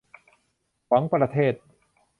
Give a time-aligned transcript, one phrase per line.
[0.87, 1.53] หวังประเทศ